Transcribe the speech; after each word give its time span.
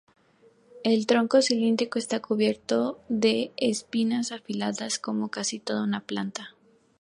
El 0.83 1.05
tronco 1.05 1.43
cilíndrico 1.43 1.99
está 1.99 2.23
cubierto 2.23 2.99
de 3.07 3.51
espinas 3.55 4.31
afiladas 4.31 4.97
como 4.97 5.29
casi 5.29 5.59
toda 5.59 5.85
la 5.85 5.99
planta. 5.99 6.55